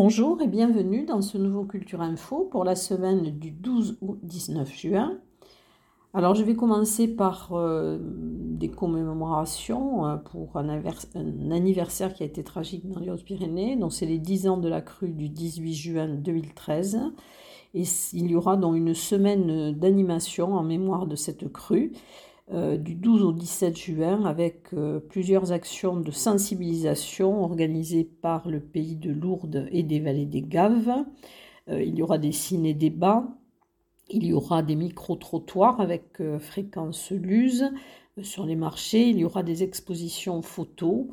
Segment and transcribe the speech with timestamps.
[0.00, 4.72] Bonjour et bienvenue dans ce nouveau Culture Info pour la semaine du 12 au 19
[4.72, 5.18] juin.
[6.14, 10.68] Alors je vais commencer par euh, des commémorations euh, pour un,
[11.50, 13.74] anniversaire qui a été tragique dans les Hautes-Pyrénées.
[13.74, 17.00] Donc c'est les 10 ans de la crue du 18 juin 2013.
[17.74, 21.90] Et il y aura donc une semaine d'animation en mémoire de cette crue.
[22.54, 28.58] Euh, du 12 au 17 juin avec euh, plusieurs actions de sensibilisation organisées par le
[28.58, 31.04] pays de Lourdes et des vallées des Gaves.
[31.68, 33.28] Euh, il y aura des ciné-débats,
[34.08, 37.70] il y aura des micro-trottoirs avec fréquence luse
[38.22, 41.04] sur les marchés, il y aura des expositions photos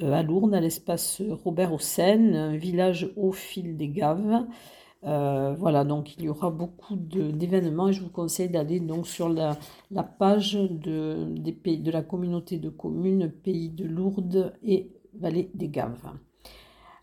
[0.00, 4.46] à Lourdes, à l'espace Robert Hossein, un village au fil des Gaves.
[5.04, 9.28] Euh, voilà, donc il y aura beaucoup d'événements et je vous conseille d'aller donc sur
[9.28, 9.56] la,
[10.02, 16.12] page de, la communauté de communes Pays de Lourdes et Vallée des Gaves.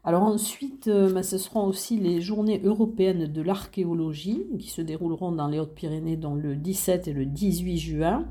[0.03, 5.31] Alors ensuite, euh, ben, ce seront aussi les journées européennes de l'archéologie qui se dérouleront
[5.31, 8.25] dans les Hautes-Pyrénées dans le 17 et le 18 juin.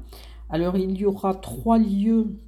[0.50, 2.38] Alors il y aura trois lieux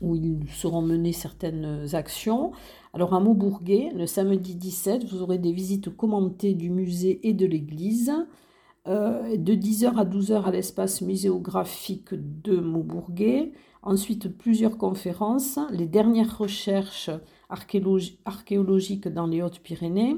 [0.00, 2.52] où ils seront menées certaines actions.
[2.92, 7.46] Alors à Maubourguet, le samedi 17, vous aurez des visites commentées du musée et de
[7.46, 8.12] l'église.
[8.88, 13.50] Euh, de 10h à 12h à l'espace muséographique de Maubourguet.
[13.82, 17.10] Ensuite, plusieurs conférences, les dernières recherches
[17.48, 20.16] archéologiques dans les Hautes-Pyrénées.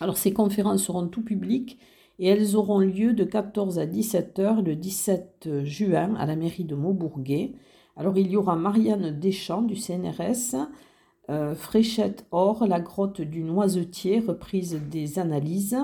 [0.00, 1.78] Alors ces conférences seront tout publiques
[2.18, 6.74] et elles auront lieu de 14 à 17h le 17 juin à la mairie de
[6.74, 7.52] Maubourguet.
[7.98, 10.54] Alors il y aura Marianne Deschamps du CNRS,
[11.30, 15.76] euh, Fréchette Or, la grotte du Noisetier, reprise des analyses.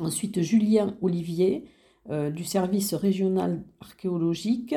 [0.00, 1.64] Ensuite Julien Olivier
[2.10, 4.74] euh, du service régional archéologique.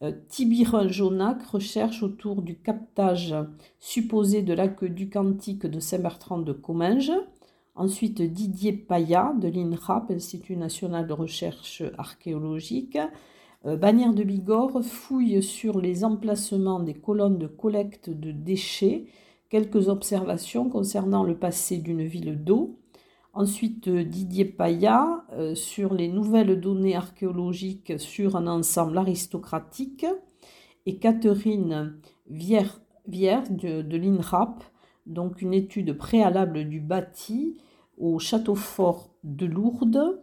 [0.00, 3.34] Euh, Tibirin Jonac, recherche autour du captage
[3.78, 7.12] supposé de l'aqueduc antique de Saint-Bertrand de Comminges.
[7.74, 12.96] Ensuite, Didier Payat de l'INRAP, Institut national de recherche archéologique.
[13.66, 19.06] Euh, Bannière de Bigorre fouille sur les emplacements des colonnes de collecte de déchets,
[19.48, 22.78] quelques observations concernant le passé d'une ville d'eau.
[23.32, 30.06] Ensuite, euh, Didier Payat euh, sur les nouvelles données archéologiques sur un ensemble aristocratique.
[30.86, 32.66] Et Catherine Vier,
[33.06, 34.62] de, de l'INRAP,
[35.06, 37.58] donc une étude préalable du bâti
[37.96, 40.20] au château fort de Lourdes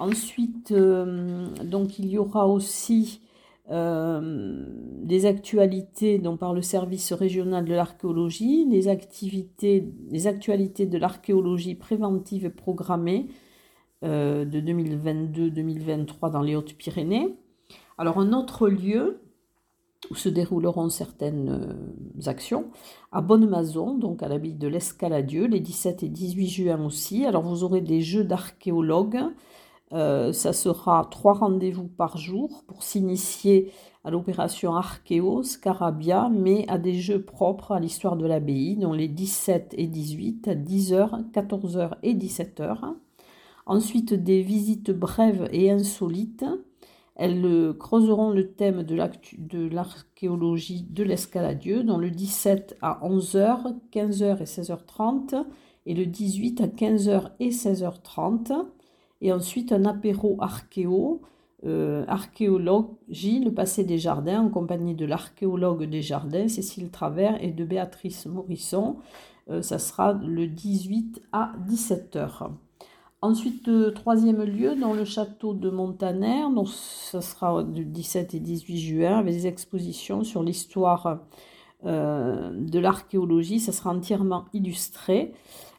[0.00, 3.20] Ensuite, euh, donc il y aura aussi
[3.70, 4.64] euh,
[5.02, 12.46] des actualités par le service régional de l'archéologie, les, activités, les actualités de l'archéologie préventive
[12.46, 13.28] et programmée
[14.02, 17.36] euh, de 2022-2023 dans les Hautes-Pyrénées.
[17.98, 19.20] Alors un autre lieu
[20.10, 21.76] où se dérouleront certaines
[22.24, 22.70] actions,
[23.12, 27.26] à Bonne-Mazon, donc à l'abbaye de l'Escaladieu, les 17 et 18 juin aussi.
[27.26, 29.26] Alors vous aurez des jeux d'archéologues
[29.92, 33.72] euh, ça sera trois rendez-vous par jour pour s'initier
[34.04, 39.08] à l'opération Archéo, Scarabia, mais à des jeux propres à l'histoire de l'abbaye, dont les
[39.08, 42.94] 17 et 18 à 10h, 14h et 17h.
[43.66, 46.44] Ensuite, des visites brèves et insolites.
[47.16, 54.40] Elles euh, creuseront le thème de l'archéologie de l'escaladieu, dont le 17 à 11h, 15h
[54.40, 55.44] et 16h30,
[55.86, 58.52] et le 18 à 15h et 16h30
[59.20, 61.20] et ensuite un apéro archéo,
[61.66, 67.52] euh, archéologie, le passé des jardins, en compagnie de l'archéologue des jardins, Cécile Travers, et
[67.52, 68.96] de Béatrice Morisson.
[69.50, 72.50] Euh, ça sera le 18 à 17h.
[73.20, 78.40] Ensuite, euh, troisième lieu, dans le château de Montaner, donc ça sera du 17 et
[78.40, 81.20] 18 juin, avec des expositions sur l'histoire
[81.82, 83.58] de l'archéologie.
[83.58, 85.32] Ça sera entièrement illustré.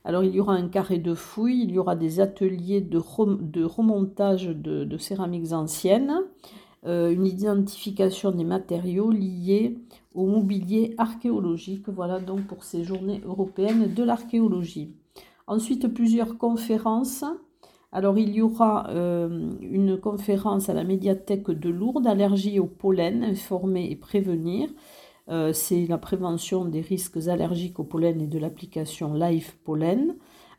[0.03, 4.47] Alors il y aura un carré de fouilles, il y aura des ateliers de, remontage
[4.47, 6.21] de, céramiques anciennes,
[6.85, 9.77] euh, une identification des matériaux liés
[10.15, 11.87] au mobilier archéologique.
[11.89, 14.95] Voilà donc pour ces journées européennes de l'archéologie.
[15.45, 17.25] Ensuite, plusieurs conférences.
[17.91, 23.21] Alors, il y aura euh, une conférence à la médiathèque de Lourdes, allergie au pollen,
[23.23, 24.69] informer et prévenir.
[25.29, 30.15] Euh, c'est la prévention des risques allergiques au pollen et de l'application Life Pollen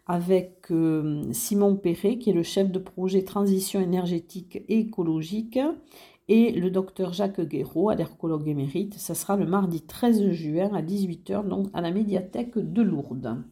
[0.07, 5.59] avec euh, Simon Perret qui est le chef de projet transition énergétique et écologique
[6.29, 8.95] et le docteur Jacques Guéraud, allergologue émérite.
[8.95, 13.43] Ça sera le mardi 13 juin à 18h donc à la médiathèque de Lourdes.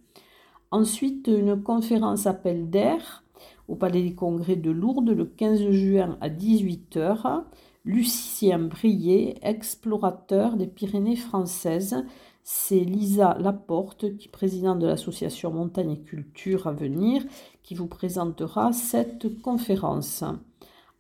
[0.71, 3.25] Ensuite, une conférence appel d'air
[3.67, 7.43] au Palais des Congrès de Lourdes le 15 juin à 18h
[7.85, 12.05] Lucien Brier, explorateur des Pyrénées françaises.
[12.43, 17.23] c'est Lisa Laporte, qui présidente de l'association Montagne et Culture à venir,
[17.63, 20.25] qui vous présentera cette conférence.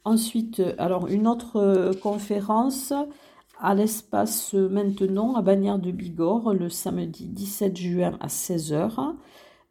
[0.04, 2.94] Ensuite, alors une autre conférence
[3.58, 9.14] à l'espace maintenant à Bagnères de Bigorre le samedi 17 juin à 16h.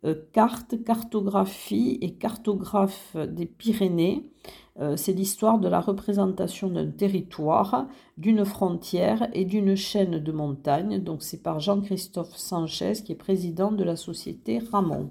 [0.06, 4.31] Euh, carte, cartographie et cartographe des Pyrénées.
[4.80, 7.88] Euh, c'est l'histoire de la représentation d'un territoire,
[8.18, 11.00] d'une frontière et d'une chaîne de montagnes.
[11.00, 15.10] Donc c'est par Jean-Christophe Sanchez qui est président de la société Ramon.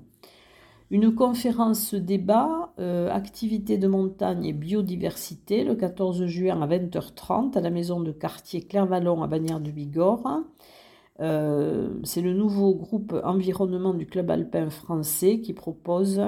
[0.91, 7.61] Une conférence débat, euh, activité de montagne et biodiversité, le 14 juin à 20h30 à
[7.61, 10.45] la maison de quartier Clairvallon à Bagnères du Bigorre.
[11.21, 16.23] Euh, c'est le nouveau groupe environnement du club alpin français qui propose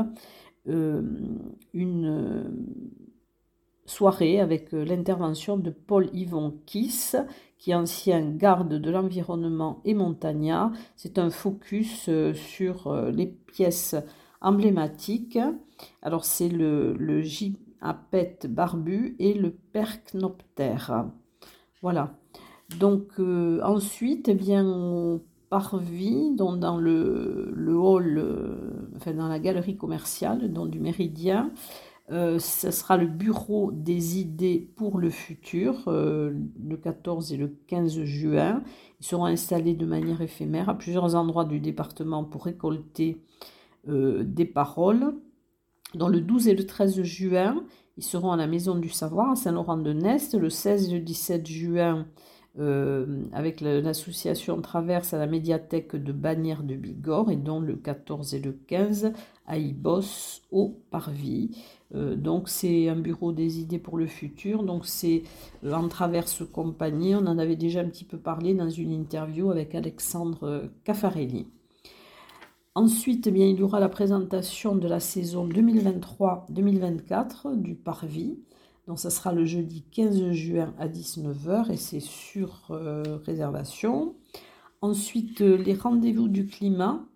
[0.69, 1.03] euh,
[1.73, 2.53] une
[3.87, 7.17] soirée avec l'intervention de Paul-Yvon Kiss,
[7.59, 10.73] qui est ancien garde de l'environnement et montagnard.
[10.97, 13.97] C'est un focus sur les pièces
[14.41, 15.39] emblématiques.
[16.03, 17.23] Alors c'est le, le
[18.49, 21.07] barbu et le percnoptère.
[21.83, 22.20] Voilà.
[22.79, 30.51] Donc euh, ensuite, eh bien, on parvit dans le, hall, euh, dans la galerie commerciale
[30.69, 31.51] du Méridien.
[32.11, 38.03] Euh, ce sera le bureau des idées pour le futur, le 14 et le 15
[38.05, 38.63] juin.
[39.01, 43.23] Ils seront installés de manière éphémère à plusieurs endroits du département pour récolter
[43.87, 45.15] des paroles.
[45.95, 47.65] Dans le 12 et le 13 juin,
[47.97, 50.39] ils seront à la Maison du Savoir à Saint-Laurent-de-Nest.
[50.39, 52.07] Le 16 et le 17 juin,
[52.59, 58.35] euh, avec l'association Traverse à la médiathèque de Bagnères de Bigorre et dont le 14
[58.35, 59.13] et le 15
[59.47, 61.57] à Ibos au Parvis.
[61.95, 64.65] Euh, donc c'est un bureau des idées pour le futur.
[64.65, 65.23] Donc c'est
[65.65, 67.15] en Traverse Compagnie.
[67.15, 71.47] On en avait déjà un petit peu parlé dans une interview avec Alexandre Caffarelli.
[72.75, 78.39] Ensuite, eh bien, il y aura la présentation de la saison 2023-2024 du Parvis.
[78.91, 84.17] Donc, ça sera le jeudi 15 juin à 19h et c'est sur euh, réservation.
[84.81, 87.07] Ensuite, euh, les rendez-vous du climat.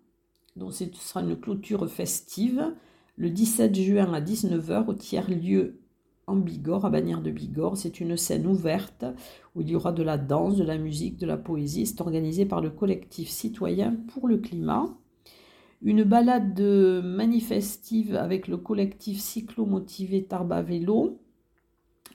[0.55, 2.73] Donc, ce sera une clôture festive
[3.17, 5.81] le 17 juin à 19h au tiers-lieu
[6.29, 7.77] en Bigorre, à Bagnères de Bigorre.
[7.77, 9.05] C'est une scène ouverte
[9.57, 11.87] où il y aura de la danse, de la musique, de la poésie.
[11.87, 14.87] C'est organisé par le collectif citoyen pour le climat
[15.83, 16.63] une balade
[17.03, 21.19] manifestive avec le collectif cyclo-motivé Tarba Vélo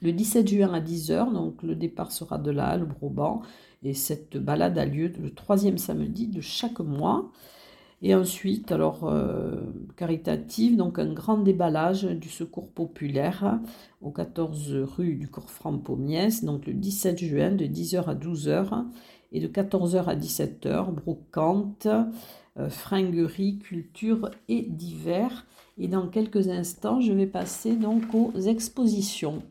[0.01, 1.34] le 17 juin à 10h.
[1.34, 3.42] Donc le départ sera de la Halle Broban
[3.84, 7.31] et cette balade a lieu le troisième samedi de chaque mois.
[8.01, 9.57] Et ensuite, alors euh,
[9.98, 13.60] caritative, donc un grand déballage du secours populaire
[14.01, 18.86] au 14 rue du Corfranc Pommiès, donc le 17 juin de 10h à 12h
[19.34, 21.88] et de 14h à 17h, brocante,
[22.57, 25.46] euh, fringuerie, culture et divers.
[25.78, 29.44] Et dans quelques instants, je vais passer donc aux expositions.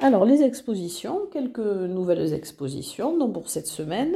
[0.00, 4.14] Alors les expositions, quelques nouvelles expositions donc pour cette semaine.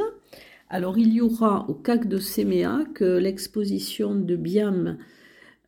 [0.69, 4.99] Alors il y aura au CAC de Séméac l'exposition de Biam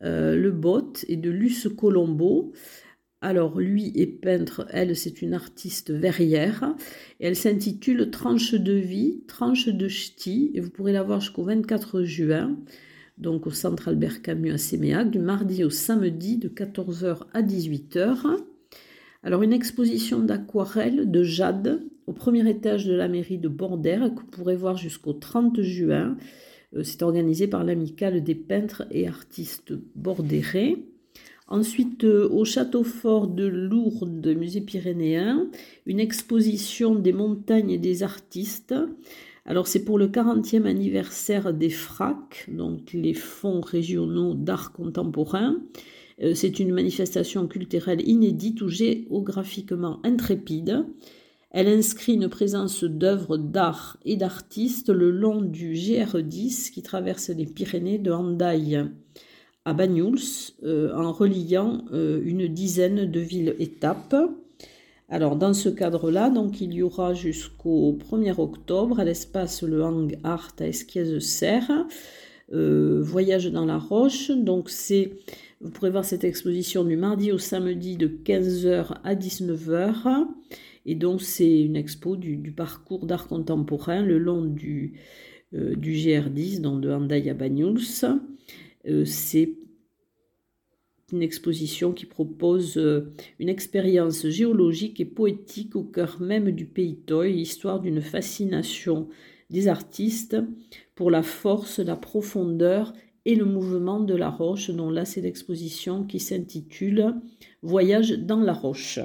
[0.03, 2.51] euh, le Bot et de Luce Colombo.
[3.23, 6.75] Alors lui est peintre, elle c'est une artiste verrière
[7.19, 12.01] elle s'intitule Tranche de vie, tranche de ch'ti et vous pourrez la voir jusqu'au 24
[12.01, 12.57] juin
[13.19, 18.37] donc au centre Albert Camus à Séméac du mardi au samedi de 14h à 18h.
[19.21, 24.21] Alors une exposition d'aquarelle de jade au premier étage de la mairie de Bordère que
[24.21, 26.17] vous pourrez voir jusqu'au 30 juin
[26.75, 30.90] euh, c'est organisé par l'amicale des peintres et artistes bordérés.
[31.51, 35.49] Ensuite, euh, au château fort de Lourdes, musée pyrénéen,
[35.85, 38.73] une exposition des montagnes et des artistes.
[39.45, 45.57] Alors, c'est pour le 40e anniversaire des FRAC, donc les fonds régionaux d'art contemporain.
[46.23, 50.85] Euh, c'est une manifestation culturelle inédite ou géographiquement intrépide.
[51.49, 57.45] Elle inscrit une présence d'œuvres d'art et d'artistes le long du GR10 qui traverse les
[57.45, 58.89] Pyrénées de Handaï
[59.65, 60.19] à Banyuls
[60.63, 64.15] euh, en reliant euh, une dizaine de villes-étapes.
[65.09, 70.17] Alors dans ce cadre-là, donc il y aura jusqu'au 1er octobre à l'espace Le Hang
[70.23, 71.85] Art à Esquies-Serre,
[72.53, 74.31] euh, Voyage dans la roche.
[74.31, 75.11] Donc c'est
[75.59, 80.25] vous pourrez voir cette exposition du mardi au samedi de 15h à 19h.
[80.87, 84.93] Et donc, c'est une expo du, parcours d'art contemporain le long du,
[85.51, 87.77] du GR10, donc de Handaï à Banyuls.
[89.05, 89.53] C'est
[91.11, 92.77] une exposition qui propose
[93.39, 99.09] une expérience géologique et poétique au cœur même du pays Toy, histoire d'une fascination
[99.49, 100.37] des artistes
[100.95, 102.93] pour la force, la profondeur
[103.25, 107.13] et le mouvement de la roche, dont là c'est l'exposition qui s'intitule
[107.61, 108.99] Voyage dans la roche.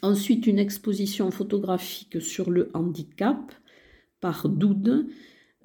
[0.00, 3.52] Ensuite, une exposition photographique sur le handicap
[4.20, 5.06] par Doud,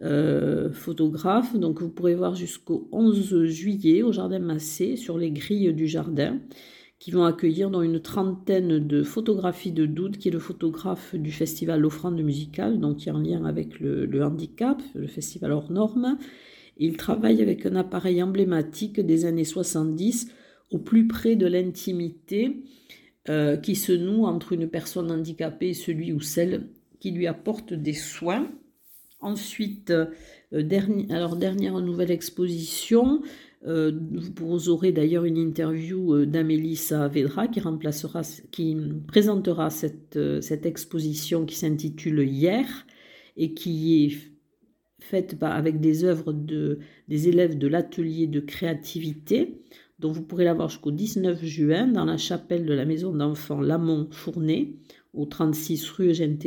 [0.02, 1.56] euh, photographe.
[1.56, 6.40] Donc vous pourrez voir jusqu'au 11 juillet au Jardin Massé sur les grilles du jardin
[7.00, 11.32] qui vont accueillir dans une trentaine de photographies de Doud, qui est le photographe du
[11.32, 16.18] festival L'Offrande musicale, donc qui est en lien avec le, handicap, le festival hors norme.
[16.78, 20.32] Il travaille avec un appareil emblématique des années 70
[20.72, 22.64] au plus près de l'intimité
[23.30, 26.68] euh, qui se noue entre une personne handicapée et celui ou celle
[27.00, 28.48] qui lui apporte des soins.
[29.20, 33.22] Ensuite, euh, dernière nouvelle exposition,
[33.66, 33.92] euh,
[34.36, 38.22] vous aurez d'ailleurs une interview euh, d'Amélie Saavedra qui, remplacera,
[39.08, 42.86] présentera cette, exposition qui s'intitule Hier
[43.36, 44.18] et qui est
[45.00, 49.62] faite avec des œuvres de, des élèves de l'atelier de créativité.
[50.00, 53.62] dont vous pourrez la voir jusqu'au 19 juin dans la chapelle de la maison d'enfants
[53.62, 54.74] Lamont-Fournet
[55.14, 56.38] au 36 rue Eugène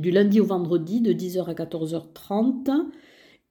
[0.00, 2.86] Du lundi au vendredi de 10h à 14h30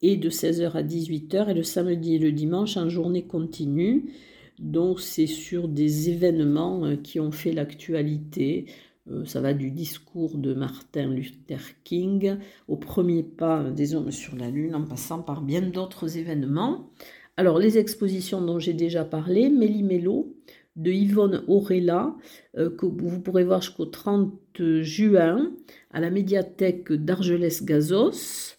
[0.02, 4.12] et de 16h à 18h et le samedi et le dimanche en journée continue.
[4.58, 8.66] Donc c'est sur des événements euh, qui ont fait l'actualité.
[9.12, 12.38] Euh, ça va du discours de Martin Luther King
[12.68, 16.90] au premier pas des hommes sur la Lune en passant par bien d'autres événements.
[17.38, 20.34] Alors les expositions dont j'ai déjà parlé, Méli-Mélo
[20.78, 22.16] de Yvonne Aurella,
[22.58, 24.34] euh, que vous pourrez voir jusqu'au 30
[24.82, 25.52] juin
[25.92, 28.56] à la médiathèque d'Argelès-Gazos.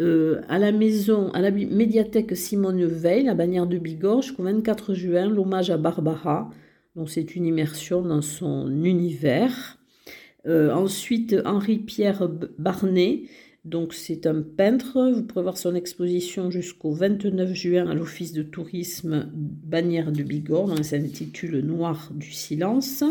[0.00, 4.92] Euh, à la maison, à la médiathèque Simone Veil, la bannière de Bigorre, jusqu'au 24
[4.94, 6.50] juin, l'hommage à Barbara.
[6.96, 9.78] Donc c'est une immersion dans son univers.
[10.46, 13.22] Euh, ensuite, Henri-Pierre Barnet,
[13.64, 15.12] donc c'est un peintre.
[15.14, 20.66] Vous pourrez voir son exposition jusqu'au 29 juin à l'Office de tourisme Bannière de Bigorre.
[20.66, 23.04] Donc, s'intitule Noir du silence.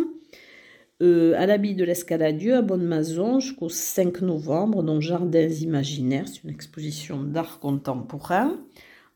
[1.03, 6.49] Euh, à l'habit de l'escaladieu à Bonne-Maison jusqu'au 5 novembre, donc Jardins imaginaires, c'est une
[6.49, 8.57] exposition d'art contemporain.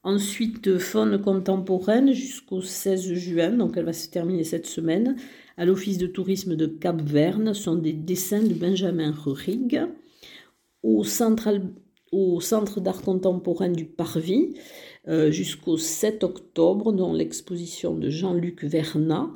[0.03, 5.15] Ensuite, faune contemporaine jusqu'au 16 juin, donc elle va se terminer cette semaine,
[5.55, 9.79] à l'Office de tourisme de Cap-Verne, sont des dessins de Benjamin Rurig.
[10.83, 11.57] Au centre,
[12.11, 14.55] au centre d'art contemporain du Parvis,
[15.07, 19.29] euh, jusqu'au 7 octobre, dans l'exposition de Jean-Luc Vernat,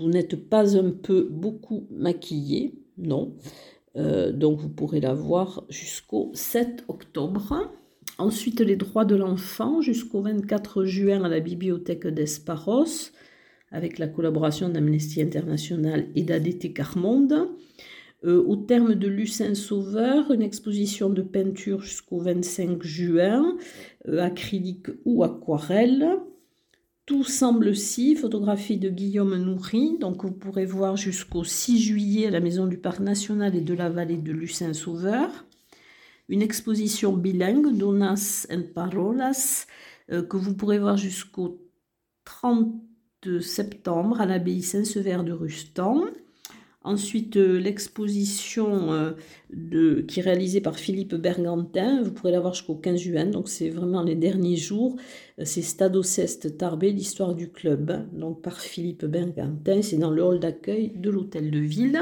[0.00, 3.36] vous n'êtes pas un peu beaucoup maquillé, non.
[3.96, 7.70] Euh, donc vous pourrez la voir jusqu'au 7 octobre.
[8.18, 13.12] Ensuite, les droits de l'enfant jusqu'au 24 juin à la bibliothèque d'Esparos,
[13.70, 17.48] avec la collaboration d'Amnesty International et d'ADT Carmonde.
[18.24, 23.56] Euh, au terme de Lucin Sauveur, une exposition de peinture jusqu'au 25 juin,
[24.08, 26.18] euh, acrylique ou aquarelle.
[27.10, 29.98] Tout semble si, photographie de Guillaume Nourri.
[29.98, 33.74] Donc vous pourrez voir jusqu'au 6 juillet à la Maison du Parc National et de
[33.74, 35.44] la Vallée de Lucin Sauveur.
[36.28, 39.66] Une exposition bilingue, Donas and Parolas,
[40.12, 41.60] euh, que vous pourrez voir jusqu'au
[42.26, 42.80] 30
[43.40, 46.04] septembre à l'abbaye Saint-Sever de Rustan.
[46.82, 52.74] Ensuite, euh, l'exposition euh, qui est réalisée par Philippe Bergantin, vous pourrez la voir jusqu'au
[52.74, 54.96] 15 juin, donc c'est vraiment les derniers jours.
[55.38, 60.24] Euh, c'est Stade Oceste Tarbé, l'histoire du club, donc par Philippe Bergantin, c'est dans le
[60.24, 62.00] hall d'accueil de l'hôtel de ville.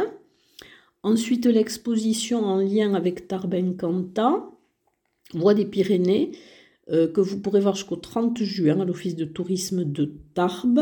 [1.02, 4.48] Ensuite, l'exposition en lien avec Tarbes-Cantat,
[5.34, 6.32] Voie des Pyrénées,
[6.88, 10.80] que vous pourrez voir jusqu'au 30 juin à l'office de tourisme de Tarbes.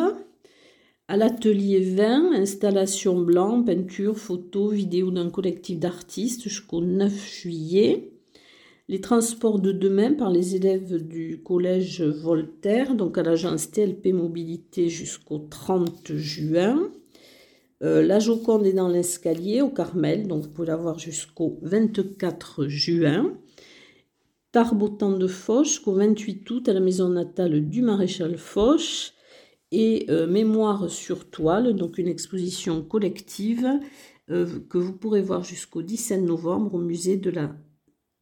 [1.09, 8.11] À l'atelier 20, installation blanc, peinture, photo, vidéo d'un collectif d'artistes jusqu'au 9 juillet.
[8.89, 14.89] Les transports de demain par les élèves du collège Voltaire, donc à l'agence TLP Mobilité
[14.89, 16.91] jusqu'au 30 juin.
[17.85, 22.67] Euh, la Joconde est dans l'escalier au Carmel, donc vous pouvez la voir jusqu'au 24
[22.67, 23.33] juin.
[24.51, 29.13] Tarbes de Foch jusqu'au 28 août à la maison natale du maréchal Foch
[29.73, 33.69] et euh, Mémoire sur toile, donc une exposition collective
[34.31, 37.55] euh, que vous pourrez voir jusqu'au 17 novembre au musée de la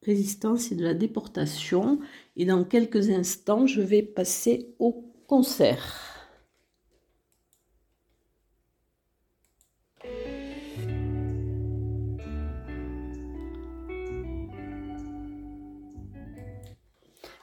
[0.03, 1.99] résistance et de la déportation.
[2.37, 6.15] Et dans quelques instants, je vais passer au concert.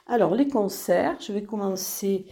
[0.06, 2.26] Alors, les concerts, je vais commencer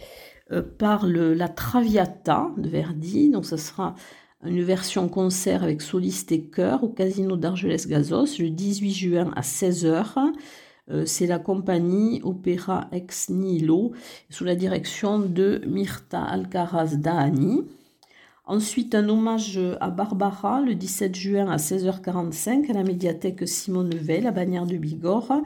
[0.51, 3.29] euh, par la Traviata de Verdi.
[3.29, 3.95] Donc, ce sera
[4.43, 10.33] une version concert avec soliste et chœur au Casino d'Argelès-Gazos le 18 juin à 16h.
[10.89, 13.91] Euh, c'est la compagnie Opéra Ex Nihilo
[14.29, 17.63] sous la direction de Mirta Alcaraz Dahani.
[18.51, 24.27] Ensuite, un hommage à Barbara le 17 juin à 16h45 à la médiathèque Simone Veil,
[24.27, 25.41] à Bagnères de Bigorre,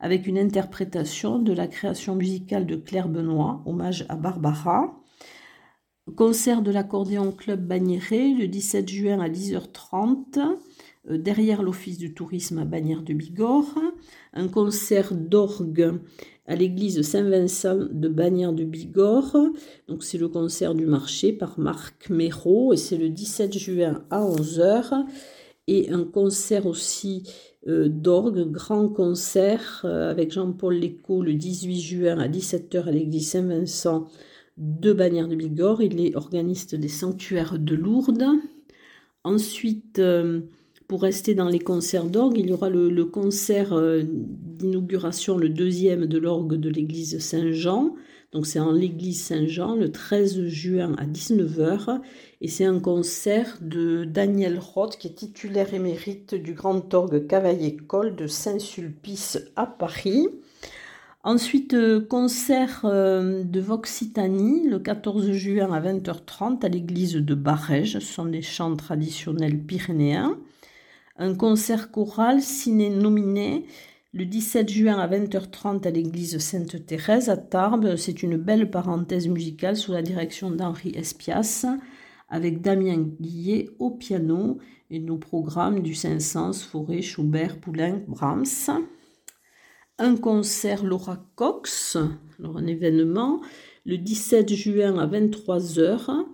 [0.00, 4.98] avec une interprétation de la création musicale de Claire Benoît, hommage à Barbara.
[6.16, 10.56] Concert de l'accordéon Club Bagnéré le 17 juin à 10h30 euh,
[11.10, 13.78] derrière l'office du tourisme à Bagnères de Bigorre.
[14.32, 16.00] Un concert d'orgue
[16.46, 19.36] à l'église Saint-Vincent de Bagnères de Bigorre.
[19.88, 24.20] Donc c'est le concert du marché par Marc Méraud et c'est le 17 juin à
[24.20, 25.04] 11h.
[25.68, 27.24] Et un concert aussi
[27.66, 33.30] euh, d'orgue, grand concert euh, avec Jean-Paul Lécault le 18 juin à 17h à l'église
[33.30, 34.06] Saint-Vincent
[34.56, 35.82] de Bagnères de Bigorre.
[35.82, 38.26] Il est organiste des sanctuaires de Lourdes.
[39.24, 40.42] Ensuite, euh,
[40.88, 46.06] pour rester dans les concerts d'orgue, il y aura le, concert euh, d'inauguration, le deuxième
[46.06, 47.94] de l'orgue de l'église Saint-Jean.
[48.32, 52.00] Donc c'est en l'église Saint-Jean le 13 juin à 19h.
[52.40, 58.14] Et c'est un concert de Daniel Roth, qui est titulaire émérite du Grand Orgue Cavaillé-Col
[58.14, 60.28] de Saint-Sulpice à Paris.
[61.24, 67.94] Ensuite, euh, concert euh, de Voxitanie le 14 juin à 20h30 à l'église de Barège.
[67.94, 70.38] Ce sont des chants traditionnels pyrénéens.
[71.18, 73.66] Un concert choral ciné-nominé
[74.12, 77.96] le 17 juin à 20h30 à l'église Sainte-Thérèse à Tarbes.
[77.96, 81.66] C'est une belle parenthèse musicale sous la direction d'Henri Espias
[82.28, 84.58] avec Damien Guillet au piano
[84.90, 88.70] et nos programmes du Saint-Saëns, Forêt, Schubert, Poulenc, Brahms
[89.98, 91.96] un concert Laura Cox,
[92.38, 93.40] alors un événement,
[93.86, 96.26] le 17 juin à 23h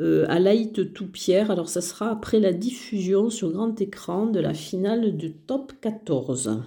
[0.00, 1.50] euh, à Laïte Toupierre.
[1.50, 6.62] Alors ça sera après la diffusion sur grand écran de la finale du Top 14.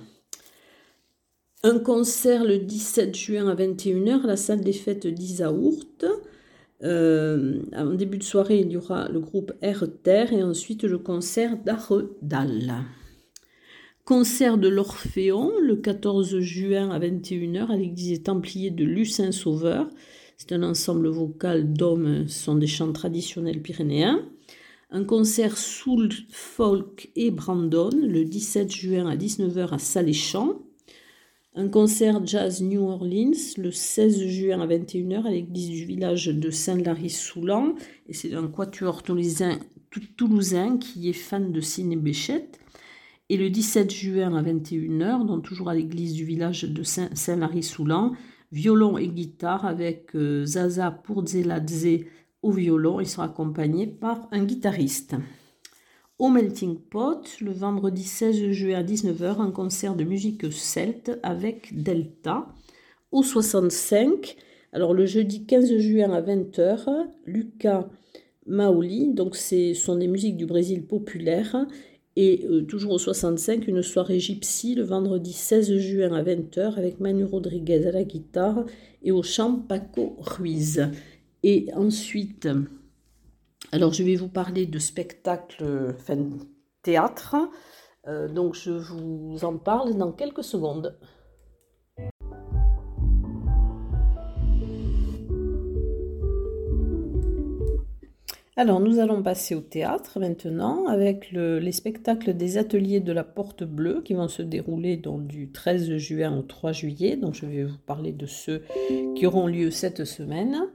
[1.64, 6.06] Un concert le 17 juin à 21h à la salle des fêtes d'Isaourt.
[6.84, 11.00] Euh, en début de soirée, il y aura le groupe Air Terre et ensuite le
[11.00, 12.86] concert d'Aredal.
[14.04, 19.90] Concert de l'Orphéon le 14 juin à 21h à l'église des Templiers de Lucin-Sauveur.
[20.38, 24.22] C'est un ensemble vocal d'hommes, ce sont des chants traditionnels pyrénéens.
[24.92, 30.62] Un concert soul, folk et brandon le 17 juin à 19h à Saléchamps.
[31.56, 36.50] Un concert jazz New Orleans le 16 juin à 21h à l'église du village de
[36.50, 37.76] Saint-Lary-Soulan.
[38.10, 39.58] Et c'est un quatuor toulousain,
[40.18, 42.60] toulousain qui est fan de ciné Béchette.
[43.30, 48.14] Et le 17 juin à 21h, donc toujours à l'église du village de Saint-Lary-Soulan,
[48.56, 52.06] violon et guitare avec euh, Zaza Purzeladze
[52.42, 53.02] au violon.
[53.02, 55.16] Ils sont accompagnés par un guitariste.
[56.20, 61.84] Au Melting Pot, le vendredi 16 juin à 19h, un concert de musique celte avec
[61.84, 62.48] Delta.
[63.12, 64.38] Au 65,
[64.72, 67.90] alors le jeudi 15 juin à 20h, Lucas
[68.46, 71.68] Maoli, donc ce sont des musiques du Brésil populaire,
[72.16, 77.00] et euh, toujours au 65, une soirée gypsy le vendredi 16 juin à 20h avec
[77.00, 78.66] Manu Rodriguez à la guitare
[79.04, 80.90] et au chant Paco Ruiz.
[81.44, 82.48] Et ensuite,
[83.72, 86.30] alors je vais vous parler de spectacle, enfin
[86.82, 87.36] théâtre.
[88.08, 90.98] Euh, donc je vous en parle dans quelques secondes.
[98.58, 103.66] Alors, nous allons passer au théâtre maintenant avec les spectacles des ateliers de la Porte
[103.66, 107.18] Bleue qui vont se dérouler du 13 juin au 3 juillet.
[107.18, 108.64] Donc, je vais vous parler de ceux
[109.16, 110.70] qui auront lieu cette semaine.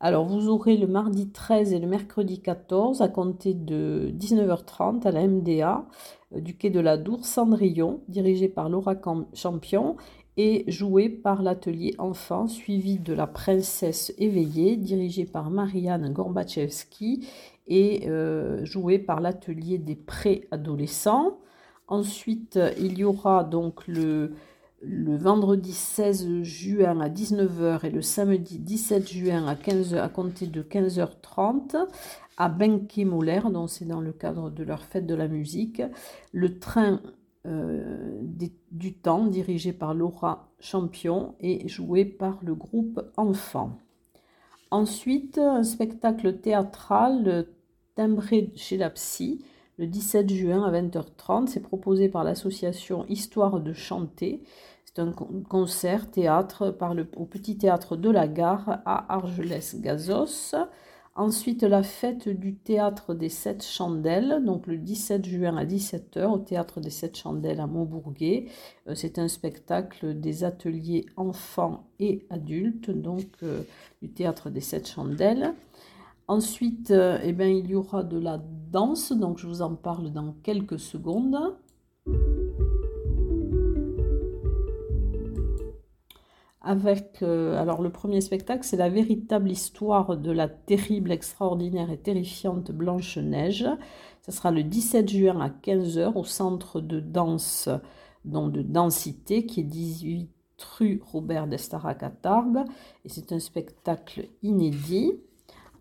[0.00, 5.12] Alors, vous aurez le mardi 13 et le mercredi 14 à compter de 19h30 à
[5.12, 5.84] la MDA
[6.34, 8.96] euh, du quai de la Dour Cendrillon, dirigé par Laura
[9.34, 9.96] Champion
[10.36, 17.26] et joué par l'atelier enfant suivi de la princesse éveillée dirigée par Marianne Gorbachevski
[17.66, 21.38] et euh, joué par l'atelier des préadolescents.
[21.88, 24.32] Ensuite, il y aura donc le,
[24.82, 30.62] vendredi 16 juin à 19h et le samedi 17 juin à, 15, à compter de
[30.62, 31.86] 15h30
[32.38, 35.82] à Benke-Moller, donc c'est dans le cadre de leur fête de la musique.
[36.32, 37.02] Le train
[37.46, 38.20] euh,
[38.70, 43.78] du temps, dirigé par Laura Champion et joué par le groupe Enfant.
[44.70, 47.46] Ensuite, un spectacle théâtral
[47.96, 49.44] timbré chez la Psy,
[49.78, 51.48] le 17 juin à 20h30.
[51.48, 54.42] C'est proposé par l'association Histoire de chanter.
[54.84, 56.76] C'est un concert théâtre
[57.16, 60.54] au Petit Théâtre de la Gare à Argelès-Gazos.
[61.20, 66.38] Ensuite, la fête du théâtre des Sept Chandelles, donc le 17 juin à 17h au
[66.38, 68.46] théâtre des Sept Chandelles à Montbourguet.
[68.88, 73.60] Euh, c'est un spectacle des ateliers enfants et adultes, donc euh,
[74.00, 75.52] du théâtre des Sept Chandelles.
[76.26, 78.40] Ensuite, euh, eh bien, il y aura de la
[78.72, 81.36] danse, donc je vous en parle dans quelques secondes.
[86.62, 91.98] Avec euh, alors le premier spectacle, c'est la véritable histoire de la terrible, extraordinaire et
[91.98, 93.66] terrifiante Blanche Neige.
[94.26, 97.68] Ce sera le 17 juin à 15h au centre de danse
[98.26, 100.28] donc de densité qui est 18
[100.78, 102.64] rue Robert d'Estarac à Tarbes
[103.04, 105.14] et c'est un spectacle inédit.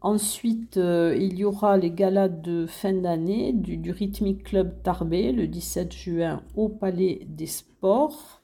[0.01, 5.33] Ensuite, euh, il y aura les galas de fin d'année du, du Rhythmic Club Tarbé
[5.33, 8.38] le 17 juin au Palais des Sports.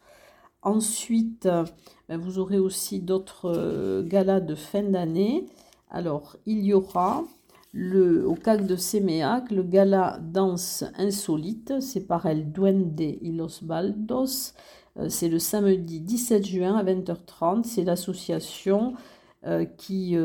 [0.66, 1.48] Ensuite,
[2.10, 5.46] ben, vous aurez aussi d'autres euh, galas de fin d'année.
[5.90, 7.24] Alors, il y aura
[7.72, 13.64] le, au CAC de Séméac le gala Danse Insolite, c'est par El Duende y los
[13.64, 14.54] Baldos.
[14.98, 17.64] Euh, c'est le samedi 17 juin à 20h30.
[17.64, 18.94] C'est l'association
[19.46, 20.16] euh, qui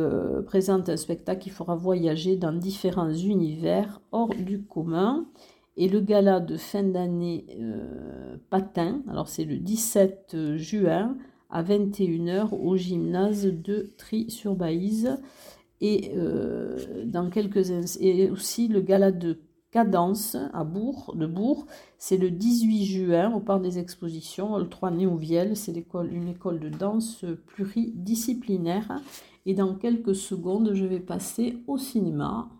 [0.46, 5.26] présente un spectacle qui fera voyager dans différents univers hors du commun.
[5.80, 7.46] Et le gala de fin d'année
[8.50, 11.16] patin, alors c'est le 17 juin
[11.48, 15.18] à 21h au gymnase de Tri-sur-Baïse.
[15.80, 19.38] Et, euh, dans quelques et aussi le gala de
[19.70, 21.64] cadence à Bourg, de Bourg,
[21.96, 26.68] c'est le 18 juin au parc des expositions, le 3 Néouviel, c'est une école de
[26.68, 29.00] danse pluridisciplinaire.
[29.46, 32.50] Et dans quelques secondes, je vais passer au cinéma.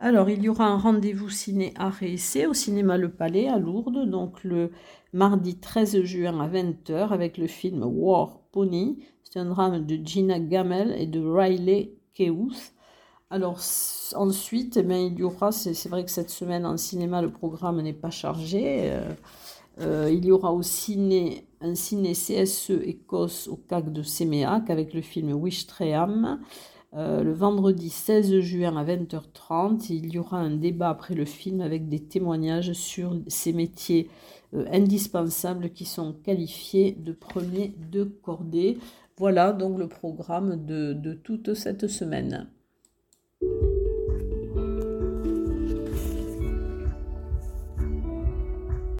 [0.00, 1.90] Alors, il y aura un rendez-vous ciné à
[2.48, 4.70] au cinéma Le Palais à Lourdes, donc le
[5.12, 9.00] mardi 13 juin à 20h avec le film War Pony.
[9.24, 12.74] C'est un drame de Gina Gamel et de Riley Keuth.
[13.30, 13.58] Alors
[14.14, 17.92] ensuite, eh il y aura, c'est vrai que cette semaine en cinéma, le programme n'est
[17.92, 18.92] pas chargé.
[18.92, 19.12] Euh,
[19.80, 24.94] euh, il y aura au ciné, un ciné CSE Écosse au CAC de Séméac avec
[24.94, 26.38] le film Wish Treham.
[26.94, 31.60] Euh, le vendredi 16 juin à 20h30, il y aura un débat après le film
[31.60, 34.08] avec des témoignages sur ces métiers
[34.54, 38.78] euh, indispensables qui sont qualifiés de premiers de cordée.
[39.18, 42.48] Voilà donc le programme de toute cette semaine.